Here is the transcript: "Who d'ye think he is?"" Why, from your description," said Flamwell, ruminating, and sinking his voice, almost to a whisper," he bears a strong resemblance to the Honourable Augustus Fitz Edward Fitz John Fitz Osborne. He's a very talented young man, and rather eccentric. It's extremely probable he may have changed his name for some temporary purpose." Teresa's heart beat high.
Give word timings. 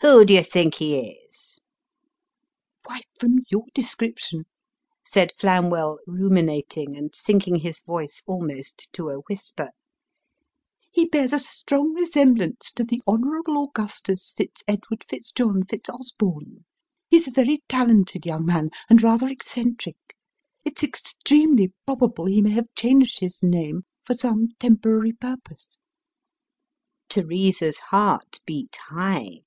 "Who 0.10 0.24
d'ye 0.24 0.40
think 0.40 0.76
he 0.76 0.98
is?"" 0.98 1.60
Why, 2.86 3.02
from 3.18 3.40
your 3.50 3.66
description," 3.74 4.46
said 5.04 5.30
Flamwell, 5.38 5.98
ruminating, 6.06 6.96
and 6.96 7.14
sinking 7.14 7.56
his 7.56 7.82
voice, 7.82 8.22
almost 8.26 8.90
to 8.94 9.10
a 9.10 9.18
whisper," 9.28 9.72
he 10.90 11.06
bears 11.06 11.34
a 11.34 11.38
strong 11.38 11.92
resemblance 11.92 12.72
to 12.72 12.84
the 12.84 13.02
Honourable 13.06 13.58
Augustus 13.64 14.32
Fitz 14.34 14.64
Edward 14.66 15.04
Fitz 15.10 15.32
John 15.32 15.64
Fitz 15.68 15.90
Osborne. 15.90 16.64
He's 17.10 17.28
a 17.28 17.32
very 17.32 17.62
talented 17.68 18.24
young 18.24 18.46
man, 18.46 18.70
and 18.88 19.02
rather 19.02 19.28
eccentric. 19.28 19.98
It's 20.64 20.82
extremely 20.82 21.74
probable 21.84 22.24
he 22.24 22.40
may 22.40 22.52
have 22.52 22.74
changed 22.74 23.20
his 23.20 23.42
name 23.42 23.84
for 24.02 24.14
some 24.14 24.52
temporary 24.58 25.12
purpose." 25.12 25.76
Teresa's 27.10 27.76
heart 27.90 28.40
beat 28.46 28.76
high. 28.88 29.40